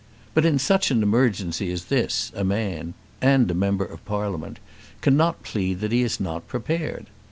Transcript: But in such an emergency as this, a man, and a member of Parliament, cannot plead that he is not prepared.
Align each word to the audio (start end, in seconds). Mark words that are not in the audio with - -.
But 0.33 0.45
in 0.47 0.57
such 0.57 0.89
an 0.89 1.03
emergency 1.03 1.71
as 1.71 1.85
this, 1.85 2.31
a 2.35 2.43
man, 2.43 2.95
and 3.21 3.51
a 3.51 3.53
member 3.53 3.85
of 3.85 4.03
Parliament, 4.03 4.57
cannot 4.99 5.43
plead 5.43 5.79
that 5.81 5.91
he 5.91 6.01
is 6.01 6.19
not 6.19 6.47
prepared. 6.47 7.05